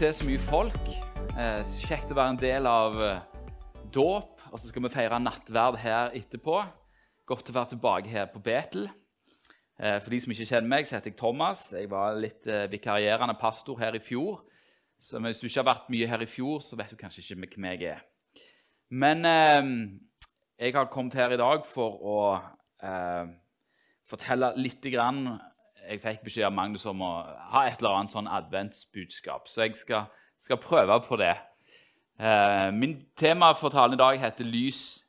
[0.00, 0.86] Se så mye folk.
[1.36, 3.40] Eh, kjekt å være en del av eh,
[3.92, 4.38] dåp.
[4.48, 6.54] Og så skal vi feire nattverd her etterpå.
[7.28, 8.86] Godt å være tilbake her på Betel.
[9.76, 11.66] Eh, for de som ikke kjenner meg, så heter jeg Thomas.
[11.76, 14.40] Jeg var litt eh, vikarierende pastor her i fjor.
[14.96, 17.42] Så hvis du ikke har vært mye her i fjor, så vet du kanskje ikke
[17.42, 18.00] hvem jeg er.
[19.04, 19.70] Men eh,
[20.64, 22.18] jeg har kommet her i dag for å
[22.88, 23.36] eh,
[24.08, 25.26] fortelle litt grann
[25.90, 27.12] jeg fikk beskjed av Magnus om å
[27.52, 30.06] ha et eller annet sånn adventsbudskap, så jeg skal,
[30.38, 31.34] skal prøve på det.
[32.20, 35.02] Eh, min tema for talen i dag heter 'Lys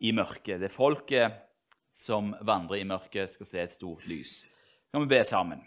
[0.00, 0.58] i mørket'.
[0.60, 1.32] Det er folket
[1.96, 4.42] som vandrer i mørket, skal se et stort lys.
[4.84, 5.62] Så kan vi be sammen.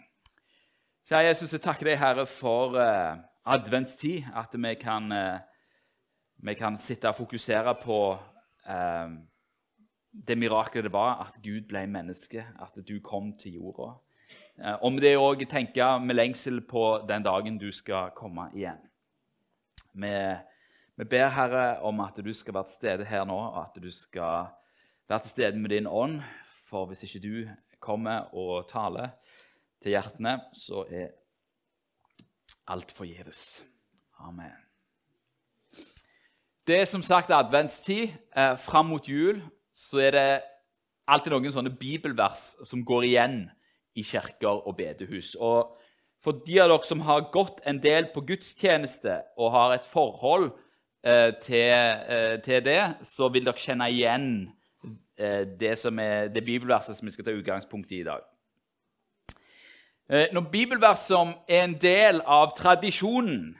[1.08, 4.28] Kjære Jesus, jeg takker deg, Herre, for eh, adventstid.
[4.34, 5.40] At vi kan, eh,
[6.38, 8.18] vi kan sitte og fokusere på
[8.68, 9.08] eh,
[10.28, 13.96] det mirakelet det var at Gud ble menneske, at du kom til jorda.
[14.60, 18.80] Eh, om det òg tenke med lengsel på den dagen du skal komme igjen.
[19.96, 20.10] Vi,
[21.00, 23.88] vi, ber, Herre, om at du skal være til stede her nå, og at du
[23.90, 24.50] skal
[25.08, 26.18] være til stede med din ånd.
[26.68, 27.48] For hvis ikke du
[27.80, 29.14] kommer og taler
[29.80, 31.14] til hjertene, så er
[32.68, 33.62] alt forgjeves.
[34.20, 34.52] Amen.
[36.68, 38.12] Det er som sagt adventstid.
[38.36, 39.40] Eh, fram mot jul
[39.72, 40.42] så er det
[41.08, 43.40] alltid noen sånne bibelvers som går igjen
[44.00, 45.34] i kirker og bedehus.
[45.36, 45.76] Og
[46.24, 50.50] for de av dere som har gått en del på gudstjeneste og har et forhold
[51.04, 54.26] eh, til, eh, til, det, så vil dere kjenne igjen
[55.16, 58.26] eh, det, er, det bibelverset som vi skal ta utgangspunkt i i dag.
[60.10, 63.56] Eh, når bibelvers som er en del av tradisjonen,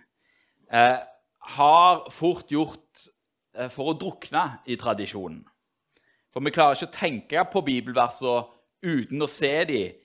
[0.72, 0.98] eh,
[1.56, 3.06] har fort gjort
[3.54, 5.44] eh, for å drukne i tradisjonen.
[6.34, 8.44] For vi klarer ikke å tenke på bibelversene
[8.82, 9.96] uten å se dem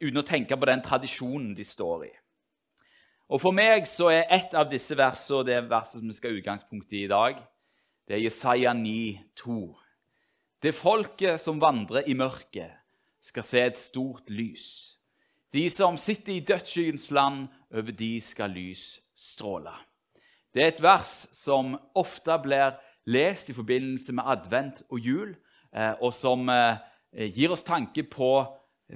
[0.00, 2.12] uten å tenke på den tradisjonen de står i.
[3.26, 6.40] Og For meg så er et av disse versene det verset som vi skal ha
[6.40, 7.40] utgangspunkt i i dag.
[8.06, 9.60] Det er Jesaja 9, 2.
[10.62, 12.70] Det folket som vandrer i mørket,
[13.20, 14.94] skal se et stort lys.
[15.50, 19.72] De som sitter i dødsskyens land, over de skal lys stråle.
[20.54, 22.76] Det er et vers som ofte blir
[23.10, 25.34] lest i forbindelse med advent og jul,
[25.74, 26.78] eh, og som eh,
[27.34, 28.30] gir oss tanke på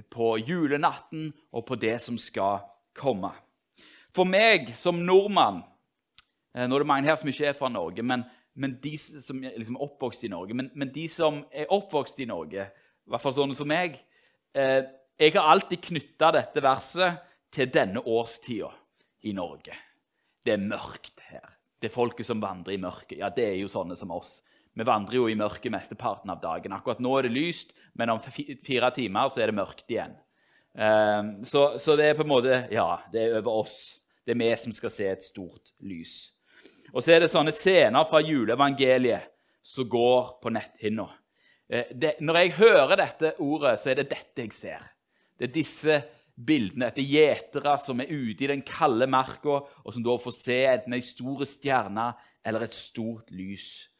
[0.09, 2.61] på julenatten og på det som skal
[2.97, 3.31] komme.
[4.15, 5.61] For meg som nordmann
[6.55, 9.39] eh, Nå er det mange her som ikke er fra Norge, men, men de som
[9.43, 10.55] er liksom oppvokst i Norge.
[10.57, 13.97] Men, men, de som er oppvokst i Norge, i hvert fall sånne som meg
[14.55, 14.83] eh,
[15.19, 18.69] Jeg har alltid knytta dette verset til denne årstida
[19.27, 19.75] i Norge.
[20.41, 21.57] Det er mørkt her.
[21.81, 23.19] Det er folket som vandrer i mørket.
[23.19, 24.39] Ja, det er jo sånne som oss.
[24.71, 26.73] Vi vandrer jo i mørket mesteparten av dagen.
[26.75, 30.13] Akkurat nå er det lyst, men om fire timer så er det mørkt igjen.
[30.79, 33.99] Ehm, så, så, det er på en måte Ja, det er over oss.
[34.23, 36.31] Det er vi som skal se et stort lys.
[36.93, 39.27] Og så er det sånne scener fra juleevangeliet
[39.63, 41.09] som går på netthinna.
[41.71, 41.91] Eh,
[42.23, 44.87] når jeg hører dette ordet, så er det dette jeg ser.
[45.35, 46.01] Det er disse
[46.41, 50.59] bildene etter gjetere som er ute i den kalde marka, og som da får se
[50.71, 52.13] enten ei stor stjerne
[52.47, 53.90] eller et stort lys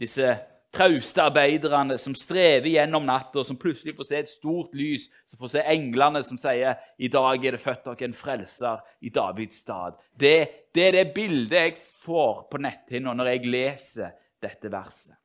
[0.00, 0.34] disse
[0.76, 5.52] trauste arbeiderne som strever gjennom natta, som plutselig får se et stort lys, som får
[5.54, 9.96] se englene som sier i dag er det født dere en frelser i Davids stad.
[10.12, 10.36] Det,
[10.74, 14.12] det, er det bildet jeg får på netthinna når jeg leser
[14.42, 15.16] dette verset.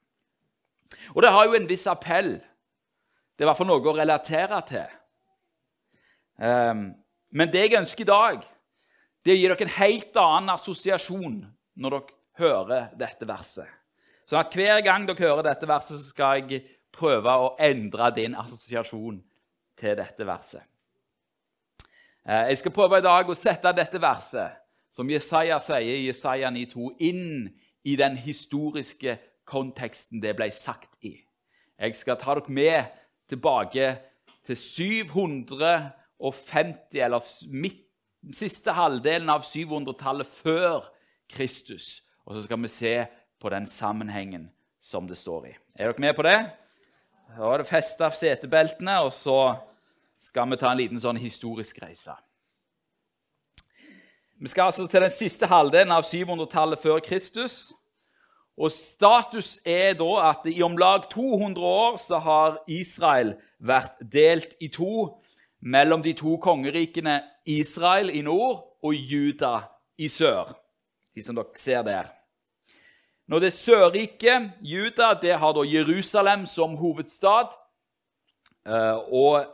[1.16, 2.34] Og det har jo en viss appell.
[3.36, 4.98] Det er i hvert fall noe å relatere til.
[6.42, 6.88] Um,
[7.32, 8.42] men det jeg ønsker i dag,
[9.22, 11.38] det er å gi dere en helt annen assosiasjon
[11.80, 13.68] når dere hører dette verset.
[14.32, 16.62] Så at hver gang dere hører dette verset, så skal jeg
[16.96, 19.20] prøve å endre din assosiasjon
[19.76, 20.64] til dette verset.
[22.24, 24.56] Eh, jeg skal prøve i dag å sette dette verset,
[24.96, 27.52] som Jesaja sier i Jesaja 9,2, inn
[27.84, 31.28] i den historiske konteksten det ble sagt i.
[31.76, 32.88] Jeg skal ta dere med
[33.28, 34.00] tilbake
[34.48, 35.92] til 750,
[37.04, 37.20] eller
[37.52, 37.84] midt,
[38.32, 40.88] siste halvdelen av 700-tallet før
[41.28, 42.00] Kristus.
[42.24, 42.96] Og så skal vi se
[43.42, 44.50] på den sammenhengen
[44.82, 45.54] som det står i.
[45.76, 46.40] Er dere med på det?
[47.32, 49.56] Da er det festa setebeltene, og så
[50.22, 52.14] skal vi ta en liten sånn historisk reise.
[54.42, 57.72] Vi skal altså til den siste halvdelen av 700-tallet før Kristus.
[58.58, 64.58] Og Status er da at i om lag 200 år så har Israel vært delt
[64.60, 65.08] i to
[65.62, 69.60] mellom de to kongerikene Israel i nord og Juda
[69.98, 70.52] i sør.
[71.16, 72.10] De som dere ser der.
[73.32, 77.54] Når det sørriket, Juda det har da Jerusalem som hovedstad,
[78.68, 79.46] eh, og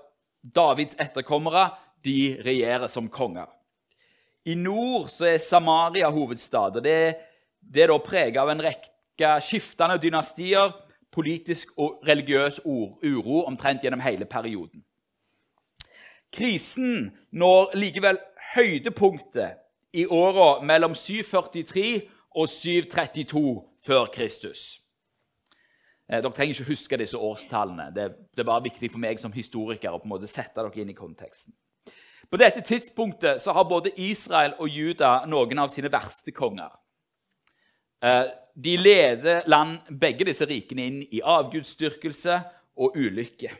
[0.41, 1.69] Davids etterkommere
[2.05, 3.45] de regjerer som konger.
[4.45, 6.79] I nord så er Samaria hovedstad.
[6.79, 7.15] og Det,
[7.61, 10.73] det er da preget av en rekke skiftende dynastier,
[11.13, 14.81] politisk og religiøs uro omtrent gjennom hele perioden.
[16.33, 18.17] Krisen når likevel
[18.55, 19.61] høydepunktet
[19.93, 24.77] i åra mellom 743 og 732 før Kristus.
[26.07, 27.89] Eh, dere trenger ikke huske disse årstallene.
[27.95, 28.07] Det,
[28.37, 30.97] det bare viktig for meg som historiker å på en måte sette dere inn i
[30.97, 31.55] konteksten.
[32.29, 36.71] På dette tidspunktet så har både Israel og Juda noen av sine verste konger.
[38.03, 38.25] Eh,
[38.55, 42.39] de leder land, begge disse rikene inn i avgudsdyrkelse
[42.77, 43.51] og ulykke.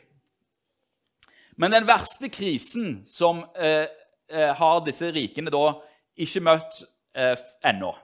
[1.58, 3.86] Men den verste krisen som eh,
[4.28, 5.72] eh har disse rikene da
[6.16, 6.82] ikke møtt
[7.14, 7.34] eh,
[7.64, 7.94] ennå,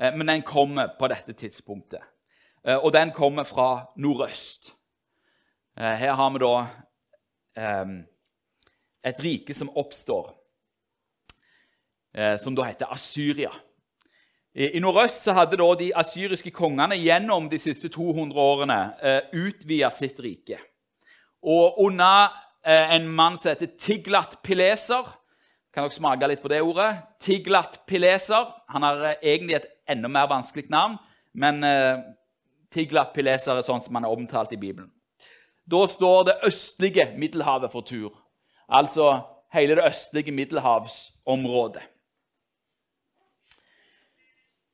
[0.00, 2.00] men den kommer på dette tidspunktet.
[2.64, 4.74] Eh, og den kommer fra nordøst.
[5.78, 6.54] Eh, her har vi da
[7.56, 7.94] eh,
[9.10, 10.36] et rike som oppstår,
[12.42, 13.52] som da heter Asyria.
[14.58, 18.78] I nordøst så hadde da de asyriske kongene gjennom de siste 200 årene
[19.30, 20.58] utvida sitt rike.
[21.46, 22.34] Og under
[22.66, 25.06] en mann som heter Tiglat Pileser
[25.70, 26.90] Kan dere smake litt på det ordet?
[27.22, 28.50] Tiglat Pileser.
[28.74, 30.96] Han har egentlig et enda mer vanskelig navn,
[31.34, 31.62] men
[32.74, 34.90] Tiglat-Pileser er sånn som han er omtalt i Bibelen.
[35.70, 38.14] Da står det østlige Middelhavet for tur,
[38.66, 39.12] altså
[39.52, 41.82] hele det østlige middelhavsområdet.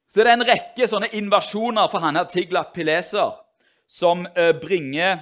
[0.09, 3.35] Så det er en rekke sånne invasjoner for han her Tiglat-Pileser
[3.89, 5.19] som eh, bringer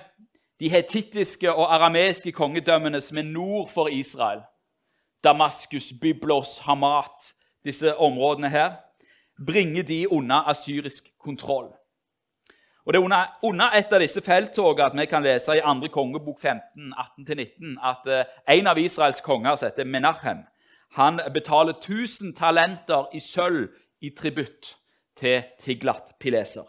[0.62, 4.44] de hetittiske og arameiske kongedømmene som er nord for Israel,
[5.24, 7.32] Damaskus, Byblos, Hamat,
[7.64, 8.76] disse områdene her,
[9.46, 11.72] bringer de under asyrisk kontroll.
[12.84, 15.88] Og Det er under, under et av disse felttogene at vi kan lese i 2.
[15.88, 20.44] kongebok 15, 18-19 at uh, en av Israels konger, som heter Menachem,
[20.94, 23.70] han betaler 1000 talenter i sølv
[24.00, 24.76] i tributt
[25.16, 26.68] til Tiglat Pileser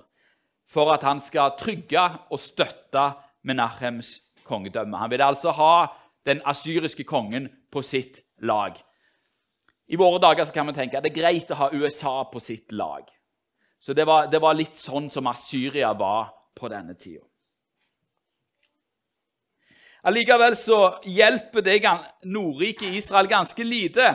[0.70, 2.02] for at han skal trygge
[2.32, 3.12] og støtte
[3.46, 4.98] Menachems kongedømme.
[4.98, 5.88] Han vil altså ha
[6.26, 8.74] den asyriske kongen på sitt lag.
[9.88, 12.72] I våre dager kan vi tenke at det er greit å ha USA på sitt
[12.72, 13.06] lag.
[13.80, 17.24] Så det var, det var litt sånn som Assyria var på denne tida.
[20.06, 20.80] Allikevel så
[21.10, 21.80] hjelper det
[22.30, 24.10] Nordriket Israel ganske lite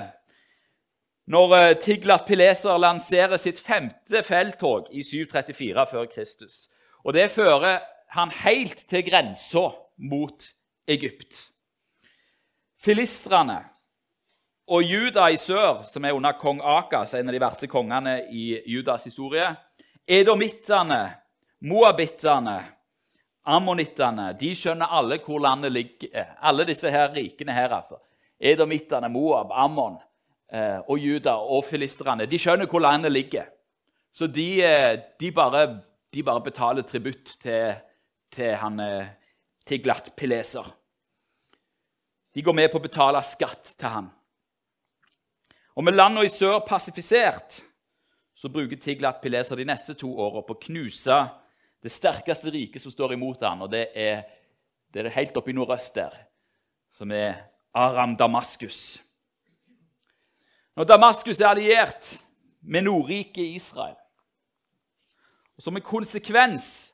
[1.30, 6.68] når eh, Tiglat Pileser lanserer sitt femte felttog i 734 før Kristus.
[7.04, 7.80] Og Det fører
[8.14, 10.46] han helt til grensa mot
[10.90, 11.50] Egypt.
[12.80, 13.60] Filistrene
[14.70, 18.52] og Juda i sør, som er under kong Akas, en av de verste kongene i
[18.70, 19.48] Judas historie,
[20.06, 21.00] edomittene,
[21.66, 22.58] moabittene,
[23.50, 26.36] ammonittene De skjønner alle hvor landet ligger.
[26.38, 27.98] Alle disse her rikene her, altså.
[28.38, 29.98] Edomittene, Moab, Ammon
[30.52, 32.28] eh, og Juda og filisterne.
[32.30, 33.50] De skjønner hvor landet ligger.
[34.12, 35.64] Så de, eh, de, bare,
[36.14, 37.74] de bare, betaler tributt til,
[38.30, 39.10] til eh,
[39.66, 40.14] Tiglat
[42.34, 44.10] De går med på å betale skatt til han.
[45.76, 47.60] Og med landene i sør pasifisert
[48.40, 51.18] så bruker Tiglat Pileser de neste to årene på å knuse
[51.80, 54.24] det sterkeste riket som står imot han, og det er,
[54.92, 56.16] det er helt oppe i nordøst der,
[56.92, 57.36] som er
[57.76, 59.00] Aram Damaskus.
[60.76, 62.14] Når Damaskus er alliert
[62.60, 63.96] med Nordriket Israel,
[65.56, 66.90] og som en konsekvens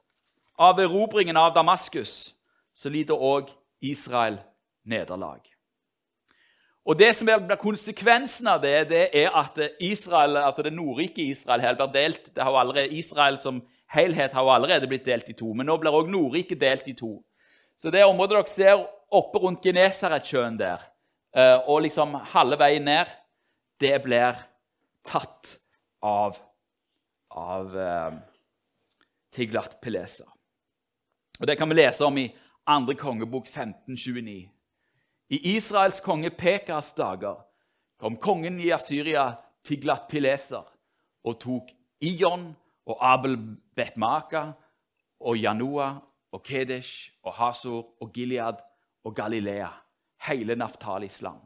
[0.58, 2.34] av erobringen av Damaskus,
[2.74, 4.40] så lider òg Israel
[4.82, 5.55] nederlag.
[6.86, 11.60] Og Det som blir konsekvensen av det, det er at Israel, altså det nordrike Israel
[11.60, 12.28] her blir delt.
[12.34, 13.58] Det har allerede, Israel som
[13.90, 17.18] helhet har allerede blitt delt i to, men nå blir òg Nordriket delt i to.
[17.76, 20.82] Så det området dere ser oppe rundt Genesaretsjøen der,
[21.34, 23.10] eh, og liksom halve veien ned,
[23.80, 24.38] det blir
[25.06, 25.56] tatt
[26.02, 26.38] av,
[27.30, 28.18] av eh,
[29.34, 30.24] Tiglat Pelesa.
[31.40, 32.30] Og Det kan vi lese om i
[32.66, 32.94] 2.
[32.94, 34.55] kongebok 1529.
[35.28, 37.42] I Israels konge Pekas dager
[37.98, 39.32] kom kongen i Asyria
[39.64, 40.66] Tiglat Pileser
[41.26, 42.52] og tok Ion
[42.86, 43.36] og Abel
[43.74, 44.52] Betmaka
[45.20, 45.88] og Janoa
[46.32, 48.60] og Kedesh og Hasor og Gilead
[49.04, 49.68] og Galilea,
[50.28, 51.42] hele Naftalis land.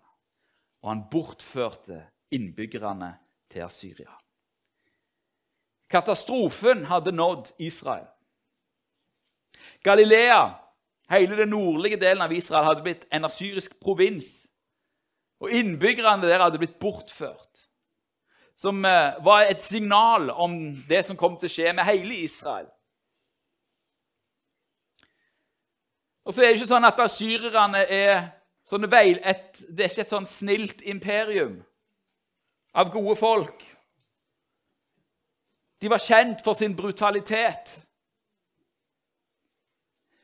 [0.82, 3.14] Og han bortførte innbyggerne
[3.50, 4.12] til Asyria.
[5.90, 8.06] Katastrofen hadde nådd Israel.
[9.82, 10.59] Galilea
[11.10, 14.46] Hele den nordlige delen av Israel hadde blitt en asyrisk provins.
[15.40, 17.66] Og innbyggerne der hadde blitt bortført.
[18.56, 20.54] Som eh, var et signal om
[20.88, 22.68] det som kom til å skje med hele Israel.
[26.24, 28.20] Og så er det ikke sånn at asyrerne er
[28.68, 31.56] sånne veil, et, det er ikke et sånn snilt imperium
[32.76, 33.64] av gode folk.
[35.80, 37.78] De var kjent for sin brutalitet.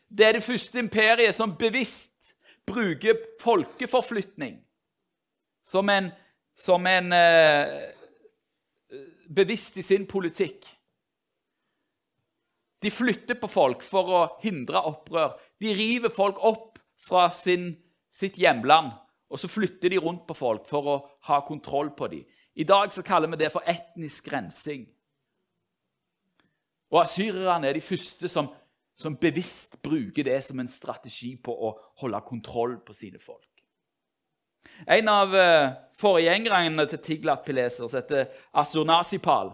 [0.09, 2.35] Det er det første imperiet som bevisst
[2.67, 4.61] bruker folkeforflytning
[5.67, 6.11] som en,
[6.59, 7.93] som en eh,
[9.27, 10.63] Bevisst i sin politikk.
[12.79, 15.33] De flytter på folk for å hindre opprør.
[15.59, 17.73] De river folk opp fra sin,
[18.15, 18.93] sitt hjemland,
[19.27, 20.97] og så flytter de rundt på folk for å
[21.27, 22.23] ha kontroll på dem.
[22.55, 24.87] I dag så kaller vi det for etnisk rensing.
[26.95, 28.53] Og Asyrerne er de første som
[28.97, 33.45] som bevisst bruker det som en strategi på å holde kontroll på sine folk.
[34.87, 39.53] En av uh, forgjengerne til Tiglat Pileser, som heter Asurnasipal,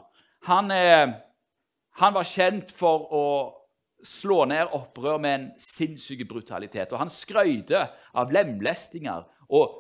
[0.48, 1.12] han, uh,
[1.98, 3.26] han, var kjent for å
[4.06, 6.94] slå ned opprør med en sinnssyk brutalitet.
[6.94, 7.84] Og han skrøyte
[8.18, 9.78] av lemlestinger og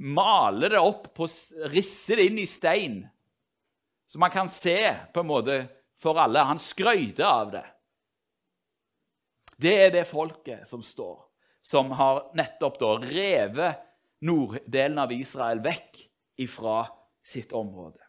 [0.00, 1.28] maler det opp, på,
[1.72, 3.02] risser det inn i stein,
[4.10, 4.78] så man kan se
[5.12, 5.58] på en måte
[6.00, 6.42] for alle.
[6.42, 7.66] Han skrøyte av det.
[9.60, 11.18] Det er det folket som står,
[11.60, 13.82] som har nettopp da revet
[14.24, 16.00] norddelen av Israel vekk
[16.40, 16.84] ifra
[17.24, 18.00] sitt område.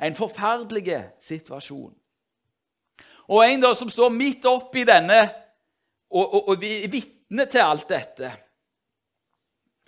[0.00, 1.92] En forferdelig situasjon.
[3.28, 5.22] Og en da som står midt oppi denne
[6.10, 8.30] og, og, og vitne til alt dette,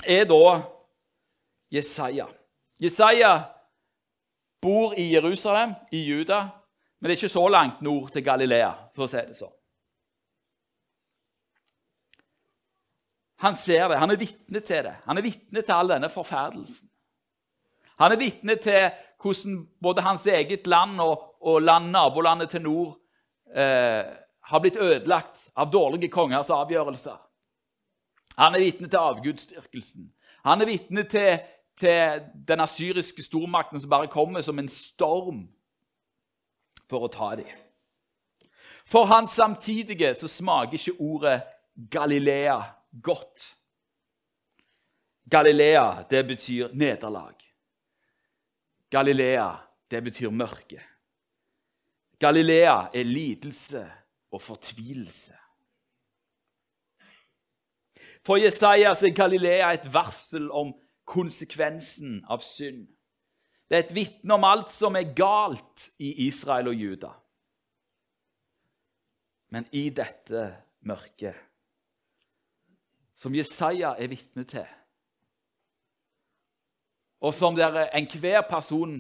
[0.07, 0.57] er da
[1.73, 2.27] Jesaja.
[2.81, 3.33] Jesaja
[4.63, 6.41] bor i Jerusalem, i Juda,
[6.99, 9.55] men det er ikke så langt nord til Galilea, for å si det sånn.
[13.45, 14.95] Han ser det, han er vitne til det.
[15.05, 16.89] Han er vitne til all denne forferdelsen.
[18.01, 18.89] Han er vitne til
[19.23, 22.97] hvordan både hans eget land og, og land, nabolandet til nord
[23.53, 24.05] eh,
[24.47, 27.17] har blitt ødelagt av dårlige kongers avgjørelser.
[28.37, 30.11] Han er vitne til avgudsdyrkelsen.
[30.45, 31.39] Han er vitne til,
[31.77, 35.47] til den asyriske stormakten som bare kommer som en storm
[36.89, 37.66] for å ta dem.
[38.87, 41.43] For hans samtidige så smaker ikke ordet
[41.91, 42.61] Galilea
[43.03, 43.57] godt.
[45.31, 47.35] Galilea, det betyr nederlag.
[48.91, 49.57] Galilea,
[49.91, 50.83] det betyr mørke.
[52.21, 53.91] Galilea er lidelse
[54.31, 55.35] og fortvilelse.
[58.27, 60.73] For Jesajas er Galilea et varsel om
[61.07, 62.87] konsekvensen av synd.
[63.69, 67.13] Det er et vitne om alt som er galt i Israel og Juda.
[69.49, 70.49] Men i dette
[70.87, 71.35] mørket,
[73.17, 74.67] som Jesaja er vitne til,
[77.21, 78.99] og som enhver person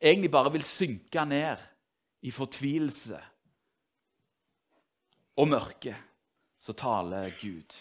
[0.00, 1.56] egentlig bare vil synke ned
[2.22, 3.18] i fortvilelse
[5.36, 5.96] og mørke,
[6.60, 7.74] så taler Gud.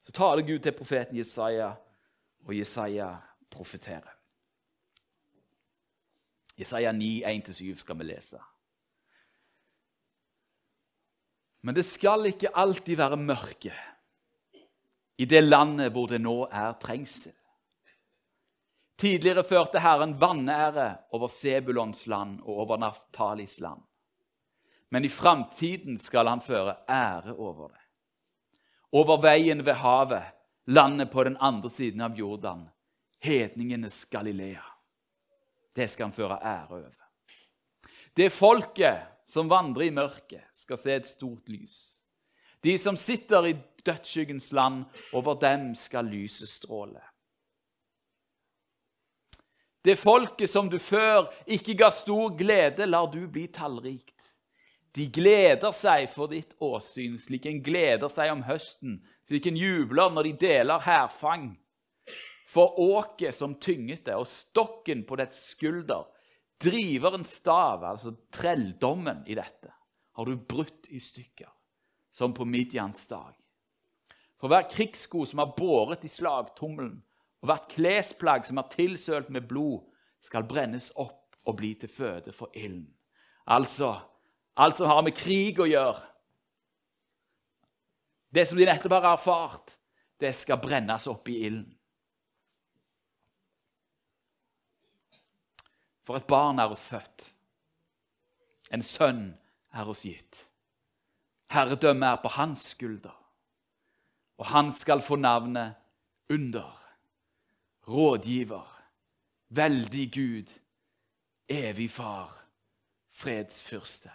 [0.00, 1.72] Så taler Gud til profeten Jesaja,
[2.44, 3.16] og Jesaja
[3.50, 4.10] profeterer.
[6.58, 8.40] Jesaja 9, 1-7 skal vi lese.
[11.62, 13.72] Men det skal ikke alltid være mørke
[15.22, 17.34] i det landet hvor det nå er trengsel.
[18.98, 23.82] Tidligere førte Herren vanære over Sebulons land og over Naftalis land.
[24.90, 27.80] Men i framtiden skal han føre ære over det.
[28.92, 30.26] Over veien ved havet,
[30.66, 32.66] landet på den andre siden av Jordan,
[33.24, 34.66] hedningenes Galilea.
[35.72, 36.92] Det skal han føre ære over.
[38.16, 41.78] Det folket som vandrer i mørket, skal se et stort lys.
[42.62, 43.54] De som sitter i
[43.86, 44.84] dødsskyggens land,
[45.16, 47.00] over dem skal lyset stråle.
[49.82, 54.28] Det folket som du før ikke ga stor glede, lar du bli tallrikt.
[54.94, 60.12] De gleder seg for ditt åsyn, slik en gleder seg om høsten, slik en jubler
[60.12, 61.54] når de deler hærfang.
[62.46, 66.04] For åket som tynget det, og stokken på dets skulder,
[66.62, 69.72] driverens stav, altså trelldommen i dette,
[70.12, 71.50] har du brutt i stykker,
[72.12, 73.34] som på Midjans dag.
[74.40, 76.96] For hver krigssko som har båret i slagtommelen,
[77.42, 79.82] og hvert klesplagg som er tilsølt med blod,
[80.22, 82.86] skal brennes opp og bli til føde for ilden.
[83.50, 83.96] Altså,
[84.54, 86.02] alt som har med krig å gjøre.
[88.32, 89.74] Det som de nettopp har erfart,
[90.22, 91.72] det skal brennes opp i ilden.
[96.02, 97.28] For et barn er oss født.
[98.72, 99.26] En sønn
[99.72, 100.46] er oss gitt.
[101.52, 103.16] Herredømmet er på hans skulder.
[104.40, 105.74] Og han skal få navnet
[106.32, 106.78] Under,
[107.88, 108.68] Rådgiver,
[109.48, 110.52] Veldig Gud,
[111.48, 112.32] Evig Far,
[113.10, 114.10] Fredsfyrste.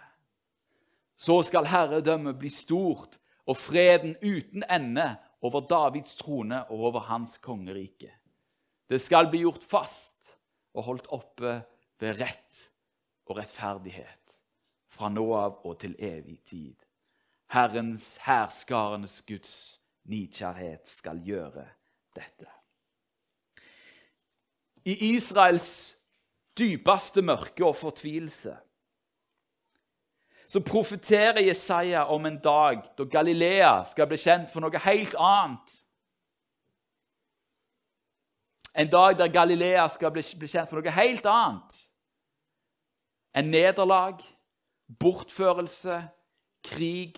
[1.16, 7.38] Så skal herredømmet bli stort og freden uten ende over Davids trone og over hans
[7.38, 8.10] kongerike
[8.90, 10.38] Det skal bli gjort fast
[10.74, 11.62] og holdt oppe
[11.98, 12.60] ved rett
[13.28, 14.36] og rettferdighet
[14.88, 16.76] fra nå av og til evig tid.
[17.52, 21.66] Herrens hærskarenes Guds nidkjærhet skal gjøre
[22.16, 22.48] dette.
[24.88, 25.96] I Israels
[26.58, 28.56] dypeste mørke og fortvilelse
[30.48, 35.74] så profeterer Jesaja om en dag da Galilea skal bli kjent for noe helt annet.
[38.72, 41.76] En dag der Galilea skal bli, kjent for noe helt annet.
[43.36, 44.18] En nederlag,
[45.00, 46.08] bortførelse,
[46.64, 47.14] krig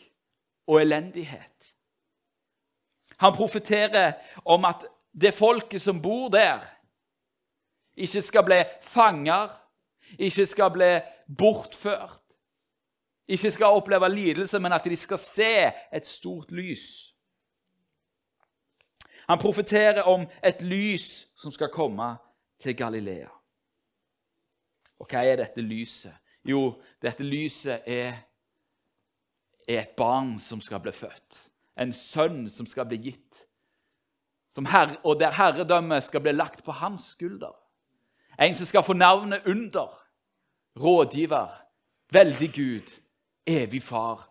[0.67, 1.75] og elendighet.
[3.19, 4.13] Han profeterer
[4.45, 4.85] om at
[5.21, 6.61] det folket som bor der,
[7.97, 9.49] ikke skal bli fanger,
[10.19, 11.01] ikke skal bli
[11.39, 12.23] bortført,
[13.29, 17.15] ikke skal oppleve lidelse, men at de skal se et stort lys.
[19.29, 22.17] Han profeterer om et lys som skal komme
[22.59, 23.29] til Galilea.
[25.01, 26.13] Og hva er dette lyset?
[26.45, 28.17] Jo, dette lyset er,
[29.69, 31.47] er et barn som skal bli født.
[31.81, 33.47] En sønn som skal bli gitt.
[34.67, 37.55] Herre, og der herredømmet skal bli lagt på hans skulder.
[38.41, 39.93] En som skal få navnet Under,
[40.77, 41.55] rådgiver,
[42.13, 43.01] veldig Gud,
[43.47, 44.27] evig far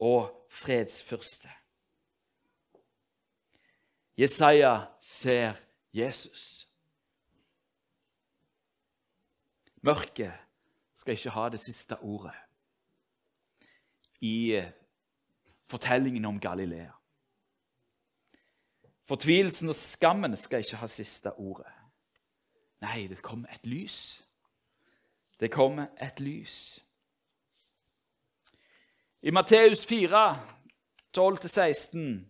[0.00, 1.48] og fredsfyrste.
[4.16, 5.52] Jesaja ser
[5.92, 6.69] Jesus.
[9.80, 10.32] Mørket
[10.94, 12.36] skal ikke ha det siste ordet
[14.20, 14.72] i eh,
[15.70, 16.90] fortellingen om Galilea.
[19.08, 21.70] Fortvilelsen og skammen skal ikke ha siste ordet.
[22.80, 24.22] Nei, det kommer et lys.
[25.40, 26.84] Det kommer et lys.
[29.22, 30.36] I Matteus 4,
[31.18, 32.24] 12-16,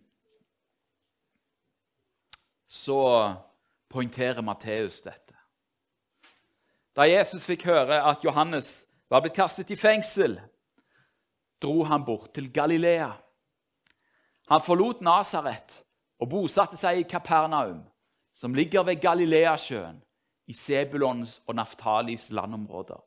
[2.67, 3.35] så
[3.89, 5.30] poengterer Matteus dette.
[6.95, 10.37] Da Jesus fikk høre at Johannes var blitt kastet i fengsel,
[11.61, 13.11] dro han bort til Galilea.
[14.51, 15.81] Han forlot Nasaret
[16.19, 17.83] og bosatte seg i Kapernaum,
[18.35, 20.01] som ligger ved Galileasjøen,
[20.47, 22.99] i Sebulons og Naftalis landområder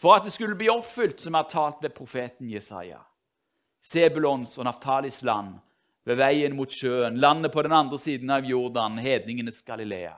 [0.00, 3.00] for at det skulle bli oppfylt, som er talt ved profeten Jesaja.
[3.84, 5.58] Sebulons og Naftalis land,
[6.04, 10.16] ved veien mot sjøen, landet på den andre siden av Jordan, hedningenes Galilea.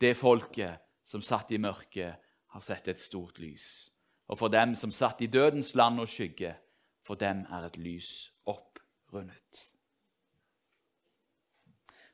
[0.00, 2.18] Det folket som satt i mørket,
[2.50, 3.90] har sett et stort lys.
[4.30, 6.54] Og for dem som satt i dødens land og skygge,
[7.02, 9.64] for dem er et lys opprundet.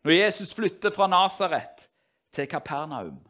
[0.04, 1.88] Når Jesus flytter fra Nasaret
[2.32, 3.20] til Kapernaum,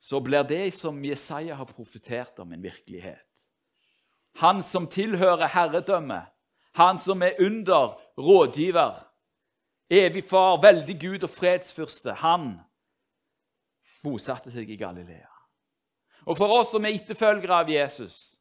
[0.00, 3.26] så blir det som Jesaja har profetert om, en virkelighet.
[4.40, 6.30] Han som tilhører herredømmet,
[6.78, 9.02] han som er under rådgiver,
[9.90, 12.60] evig far, veldig Gud og fredsfyrste, han
[14.02, 15.28] bosatte seg i Galilea.
[16.26, 18.36] Og For oss som er etterfølgere av Jesus,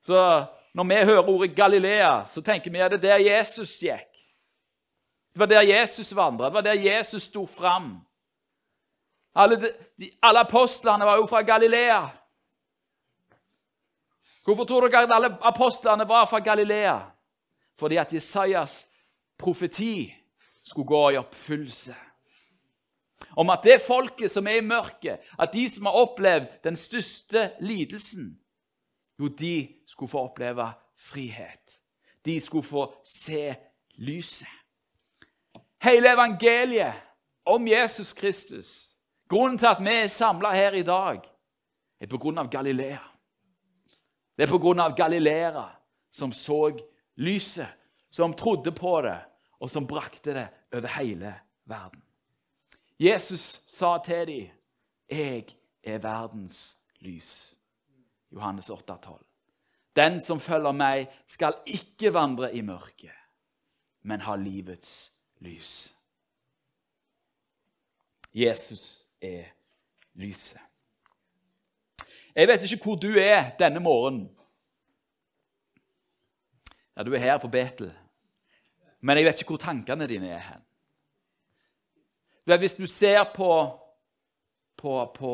[0.00, 4.10] så når vi hører ordet Galilea, så tenker vi at det er der Jesus gikk.
[5.34, 7.96] Det var der Jesus vandret, det var der Jesus sto fram.
[9.34, 9.56] Alle,
[9.98, 12.08] de, alle apostlene var jo fra Galilea.
[14.44, 17.00] Hvorfor tror dere at alle apostlene var fra Galilea?
[17.78, 18.86] Fordi at Jesajas
[19.38, 20.14] profeti
[20.64, 21.94] skulle gå i oppfyllelse.
[23.36, 27.50] Om at det folket som er i mørket, at de som har opplevd den største
[27.60, 28.34] lidelsen,
[29.18, 30.66] jo, de skulle få oppleve
[30.98, 31.78] frihet.
[32.24, 33.54] De skulle få se
[33.96, 34.48] lyset.
[35.84, 36.94] Hele evangeliet
[37.46, 38.94] om Jesus Kristus
[39.28, 41.22] Grunnen til at vi er samla her i dag,
[42.00, 43.00] er på grunn av Galilea.
[44.36, 45.64] Det er på grunn av Galilea
[46.12, 46.74] som så
[47.16, 47.70] lyset,
[48.12, 49.16] som trodde på det,
[49.58, 51.32] og som brakte det over hele
[51.70, 52.02] verden.
[53.00, 54.48] Jesus sa til dem,
[55.10, 55.46] 'Jeg
[55.82, 57.58] er verdens lys'.
[58.32, 59.26] Johannes 8, 12.
[59.96, 63.10] Den som følger meg, skal ikke vandre i mørket,
[64.02, 65.94] men ha livets lys.
[68.34, 69.44] Jesus er
[70.14, 70.60] lyset.
[72.34, 74.36] Jeg vet ikke hvor du er denne morgenen.
[76.96, 77.92] Ja, du er her på Betel.
[79.00, 80.62] Men jeg vet ikke hvor tankene dine er hen.
[82.44, 83.50] Hvis du ser på,
[84.76, 85.32] på, på,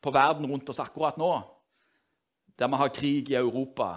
[0.00, 1.32] på verden rundt oss akkurat nå,
[2.54, 3.88] der vi har krig i Europa,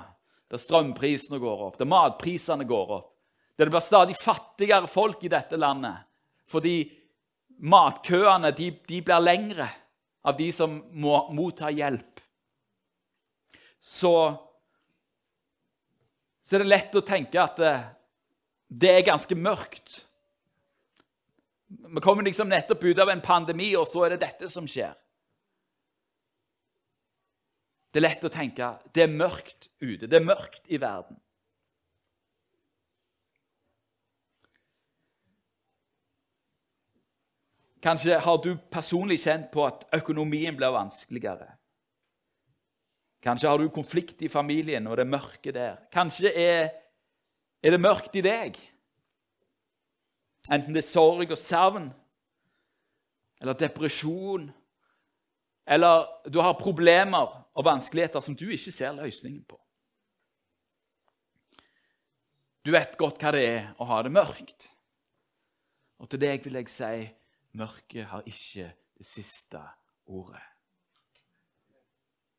[0.50, 3.12] der strømprisene går opp, der matprisene går opp,
[3.58, 6.06] der det blir stadig fattigere folk i dette landet
[6.48, 6.86] fordi
[7.68, 9.66] matkøene de, de blir lengre
[10.24, 12.22] av de som må motta hjelp,
[13.84, 14.14] så,
[16.44, 17.74] så er det lett å tenke at det,
[18.68, 20.02] det er ganske mørkt.
[21.68, 24.96] Vi kommer liksom nettopp ut av en pandemi, og så er det dette som skjer.
[27.92, 31.18] Det er lett å tenke det er mørkt ute, det er mørkt i verden.
[37.84, 41.48] Kanskje har du personlig kjent på at økonomien blir vanskeligere.
[43.24, 45.78] Kanskje har du konflikt i familien, og det er mørke der.
[45.94, 46.70] Kanskje er,
[47.64, 48.58] er det mørkt i deg.
[50.52, 51.90] Enten det er sorg og savn,
[53.42, 54.48] eller depresjon,
[55.68, 59.60] eller du har problemer og vanskeligheter som du ikke ser løsningen på.
[62.66, 64.70] Du vet godt hva det er å ha det mørkt.
[66.04, 67.08] Og til deg vil jeg si
[67.58, 69.62] mørket har ikke det siste
[70.06, 70.44] ordet.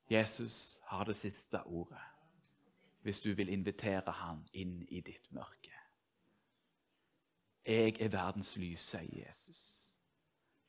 [0.09, 2.05] Jesus har det siste ordet
[3.07, 5.78] hvis du vil invitere han inn i ditt mørke.
[7.69, 9.61] Jeg er verdens lys, sier Jesus.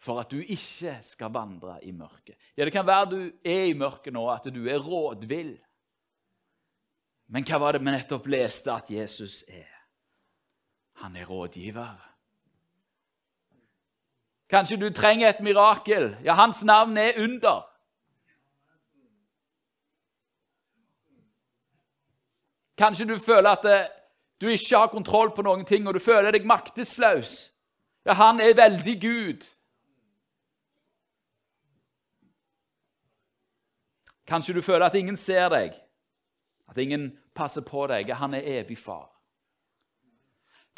[0.04, 2.36] For at du ikke skal vandre i mørket.
[2.58, 5.58] Ja, Det kan være du er i mørket nå, at du er rådvill.
[7.28, 9.70] Men hva var det vi nettopp leste at Jesus er?
[11.04, 11.96] Han er rådgiver.
[14.50, 16.18] Kanskje du trenger et mirakel.
[16.24, 17.64] Ja, hans navn er under.
[22.78, 23.92] Kanskje du føler at
[24.42, 27.52] du ikke har kontroll på noen ting, og du føler deg maktesløs.
[28.08, 29.48] Ja, han er veldig Gud.
[34.30, 35.74] Kanskje du føler at ingen ser deg,
[36.70, 38.08] at ingen passer på deg.
[38.08, 39.10] Ja, han er evig far.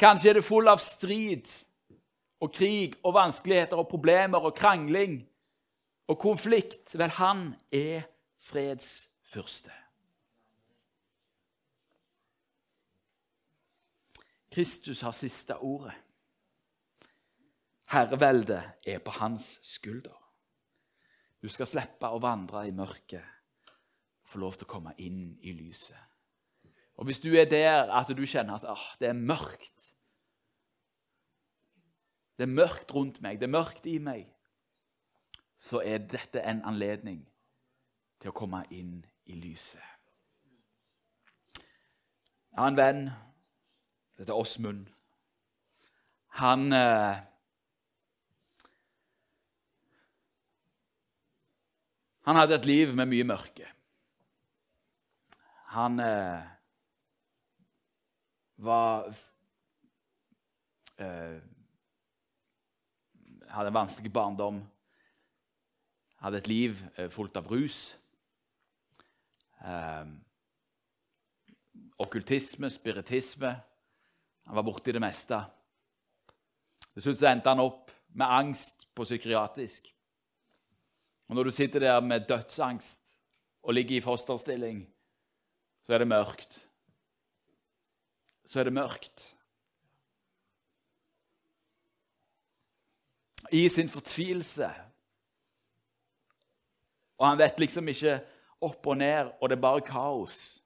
[0.00, 1.50] Kanskje er du full av strid
[2.42, 5.20] og krig og vanskeligheter og problemer og krangling
[6.08, 6.96] og konflikt.
[6.98, 8.08] Vel, han er
[8.42, 9.81] fredsfyrste.
[14.52, 15.94] Kristus har siste ordet.
[17.92, 20.16] Herreveldet er på hans skulder.
[21.42, 23.24] Du skal slippe å vandre i mørket
[23.72, 25.98] og få lov til å komme inn i lyset.
[26.96, 29.88] Og Hvis du er der at du kjenner at ah, det er mørkt
[32.36, 34.24] Det er mørkt rundt meg, det er mørkt i meg,
[35.56, 37.20] så er dette en anledning
[38.18, 39.84] til å komme inn i lyset.
[41.54, 43.04] Jeg har en venn
[44.18, 44.86] dette er Åsmund.
[46.40, 47.20] Han eh,
[52.22, 53.66] Han hadde et liv med mye mørke.
[55.74, 56.44] Han eh,
[58.62, 59.08] var
[61.02, 61.40] eh,
[63.52, 64.62] Hadde en vanskelig barndom.
[66.22, 67.80] Hadde et liv eh, fullt av rus.
[69.66, 70.06] Eh,
[71.98, 73.56] okkultisme, spiritisme.
[74.46, 75.38] Han var borti det meste.
[76.92, 79.88] Til slutt endte han opp med angst på psykiatrisk.
[81.28, 83.00] Og når du sitter der med dødsangst
[83.62, 84.82] og ligger i fosterstilling,
[85.82, 86.58] så er det mørkt.
[88.44, 89.36] Så er det mørkt.
[93.52, 94.68] I sin fortvilelse.
[97.18, 98.18] Og han vet liksom ikke
[98.62, 100.61] opp og ned, og det er bare kaos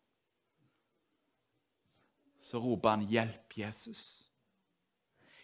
[2.47, 4.31] så roper han 'Hjelp, Jesus'.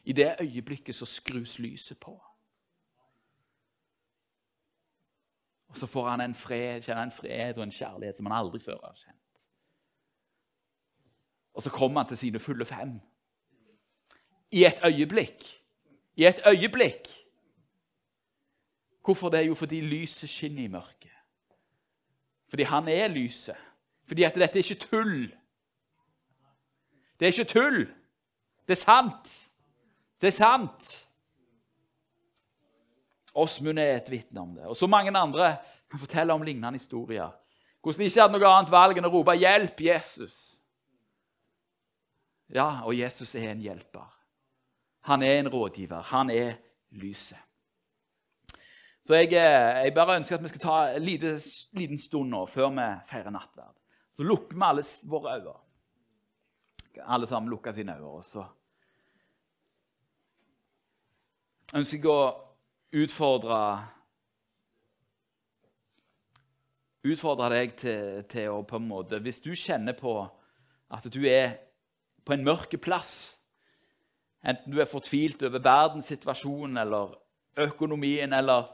[0.05, 2.25] I det øyeblikket så skrus lyset på.
[5.69, 8.59] Og så får han en fred, kjenner en fred og en kjærlighet som han aldri
[8.61, 9.49] før har kjent.
[11.55, 13.01] Og så kommer han til sine fulle fem.
[14.51, 15.43] I et øyeblikk.
[16.17, 17.09] I et øyeblikk.
[19.05, 19.47] Hvorfor det?
[19.47, 21.11] Jo, fordi lyset skinner i mørket.
[22.49, 23.57] Fordi han er lyset.
[24.05, 25.42] Fordi at dette er ikke tull.
[27.23, 27.85] Det er ikke tull.
[28.67, 29.29] Det er sant.
[30.19, 30.89] Det er sant.
[33.39, 34.67] Åsmund er et vitne om det.
[34.67, 35.53] Og så mange andre
[35.91, 37.31] kan fortelle om lignende historier.
[37.79, 40.59] Hvordan de ikke hadde noe annet valg enn å rope 'Hjelp, Jesus'.
[42.51, 44.11] Ja, og Jesus er en hjelper.
[45.07, 46.03] Han er en rådgiver.
[46.03, 46.59] Han er
[46.91, 47.39] lyset.
[49.03, 52.75] Så jeg, eh, jeg bare ønsker at vi skal ta en liten, stund nå før
[52.75, 53.79] vi feirer nattverd.
[54.17, 55.72] Så lukker vi alle våre øyne
[57.01, 58.11] alle sammen lukke sine øyne.
[58.11, 58.45] Og så
[61.75, 63.59] ønsker jeg å utfordre
[67.03, 70.21] Utfordre deg til, til, å på en måte Hvis du kjenner på
[70.93, 71.57] at du er
[72.23, 73.35] på en mørk plass,
[74.47, 77.17] enten du er fortvilt over verdenssituasjonen eller
[77.59, 78.69] økonomien eller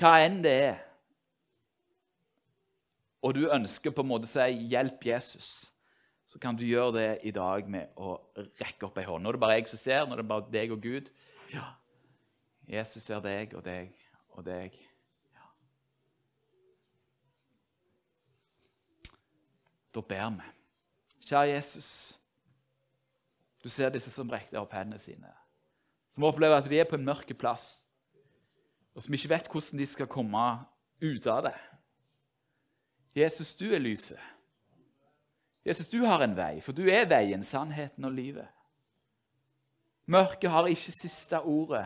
[0.00, 0.80] hva enn det er,
[3.22, 5.68] og du ønsker på en måte å si 'Hjelp Jesus',
[6.28, 8.18] så kan du gjøre det i dag med å
[8.60, 9.24] rekke opp ei hånd.
[9.24, 11.08] Nå er det bare jeg som ser, nå er det bare deg og Gud.
[11.54, 11.70] Ja.
[12.68, 13.94] Jesus ser deg og deg
[14.36, 14.76] og deg.
[15.32, 15.48] Ja.
[19.96, 20.52] Da ber vi.
[21.28, 21.90] Kjære Jesus,
[23.64, 25.32] du ser disse som rekker opp hendene sine.
[26.12, 27.86] Som opplever at de er på en mørk plass,
[28.92, 30.44] og som ikke vet hvordan de skal komme
[31.00, 31.58] ut av det.
[33.16, 34.20] Jesus, du er lyset.
[35.68, 38.48] Jesus, du har en vei, for du er veien, sannheten og livet.
[40.08, 41.84] Mørket har ikke siste ordet,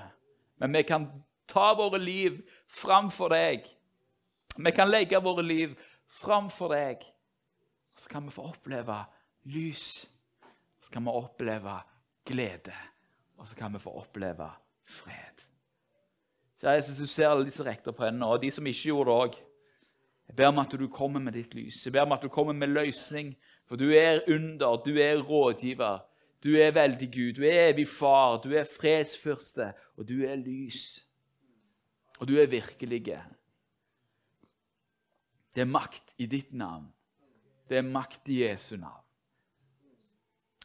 [0.62, 1.08] men vi kan
[1.50, 2.38] ta våre liv
[2.70, 3.66] framfor deg.
[4.56, 5.74] Vi kan legge våre liv
[6.22, 7.02] framfor deg.
[7.92, 9.00] Og så kan vi få oppleve
[9.50, 9.86] lys.
[10.80, 11.80] Så kan vi oppleve
[12.24, 12.76] glede.
[13.36, 14.48] Og så kan vi få oppleve
[14.84, 15.48] fred.
[16.62, 19.22] Kjære Jesus, du ser alle disse rekter på hendene, og de som ikke gjorde det
[19.24, 19.40] òg.
[20.28, 21.80] Jeg ber om at du kommer med ditt lys.
[21.84, 23.34] Jeg ber om at du kommer med løsning.
[23.68, 26.02] For du er under, du er rådgiver.
[26.42, 27.32] Du er veldig Gud.
[27.38, 28.40] Du er evig far.
[28.42, 31.06] Du er fredsfyrste, og du er lys.
[32.18, 33.20] Og du er virkelige.
[35.54, 36.88] Det er makt i ditt navn.
[37.68, 38.98] Det er makt i Jesu navn.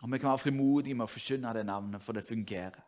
[0.02, 2.84] Og vi kan være frimodige med å forkynne det navnet, for det fungerer.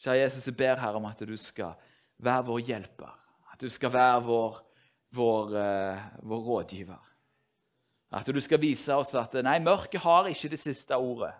[0.00, 1.74] Kjære Jesus, jeg ber her om at du skal
[2.18, 3.18] være vår hjelper.
[3.52, 4.62] At du skal være vår
[5.12, 7.11] vår, uh, vår rådgiver.
[8.12, 11.32] At du skal vise oss at nei, mørket har ikke det siste ordet.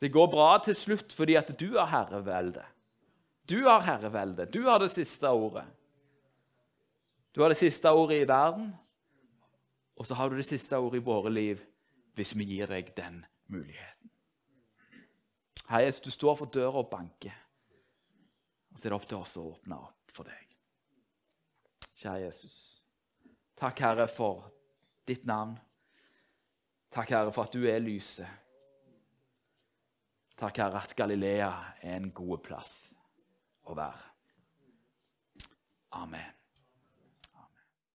[0.00, 2.64] Det går bra til slutt fordi at du har herrevelde.
[3.48, 4.46] Du har herrevelde.
[4.50, 5.66] Du har det siste ordet.
[7.34, 8.72] Du har det siste ordet i verden,
[9.96, 11.60] og så har du det siste ordet i våre liv
[12.16, 14.10] hvis vi gir deg den muligheten.
[15.70, 17.36] Hei, du står for døra og banker,
[18.72, 20.58] og så er det opp til oss å åpne opp for deg.
[22.02, 22.58] Kjære Jesus.
[23.56, 24.50] Takk, Herre, for
[25.08, 25.56] ditt navn.
[26.92, 28.28] Takk, Herre, for at du er lyset.
[30.36, 32.76] Takk, Herre, at Galilea er en god plass
[33.64, 34.10] å være.
[36.02, 36.41] Amen.